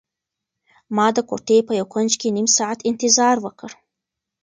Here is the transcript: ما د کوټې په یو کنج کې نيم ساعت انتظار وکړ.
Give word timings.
ما 0.95 1.07
د 1.15 1.17
کوټې 1.29 1.57
په 1.67 1.73
یو 1.79 1.87
کنج 1.93 2.11
کې 2.21 2.27
نيم 2.35 2.47
ساعت 2.57 2.79
انتظار 2.89 3.35
وکړ. 3.45 3.69